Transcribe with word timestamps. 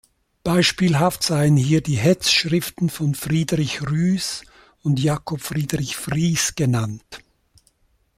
Beispielhaft 0.43 1.21
seien 1.21 1.55
hier 1.55 1.81
die 1.81 1.97
Hetzschriften 1.97 2.89
von 2.89 3.13
Friedrich 3.13 3.87
Rühs 3.87 4.41
und 4.81 4.99
Jakob 4.99 5.41
Friedrich 5.41 5.95
Fries 5.95 6.55
genannt. 6.55 7.21